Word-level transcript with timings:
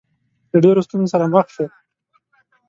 له 0.51 0.57
ډېرو 0.63 0.81
ستونزو 0.87 1.11
سره 1.13 1.25
مخ 1.33 1.47
شو. 1.55 1.65